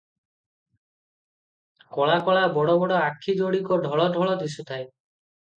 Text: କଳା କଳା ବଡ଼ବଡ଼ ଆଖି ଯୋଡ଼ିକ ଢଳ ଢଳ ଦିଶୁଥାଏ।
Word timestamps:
କଳା 1.97 2.17
କଳା 2.29 2.47
ବଡ଼ବଡ଼ 2.57 2.97
ଆଖି 3.01 3.37
ଯୋଡ଼ିକ 3.43 3.81
ଢଳ 3.87 4.09
ଢଳ 4.17 4.35
ଦିଶୁଥାଏ। 4.45 4.85